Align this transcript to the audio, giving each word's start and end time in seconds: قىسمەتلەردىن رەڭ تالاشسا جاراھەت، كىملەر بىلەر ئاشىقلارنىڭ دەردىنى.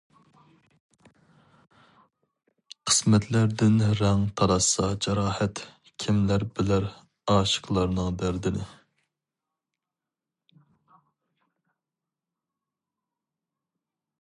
قىسمەتلەردىن 2.91 3.75
رەڭ 3.99 4.23
تالاشسا 4.41 4.87
جاراھەت، 5.07 5.61
كىملەر 6.05 6.47
بىلەر 6.61 6.89
ئاشىقلارنىڭ 7.35 8.17
دەردىنى. 8.23 8.67